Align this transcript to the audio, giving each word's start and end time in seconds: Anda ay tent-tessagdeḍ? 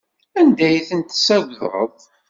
Anda 0.39 0.63
ay 0.67 0.77
tent-tessagdeḍ? 0.89 1.95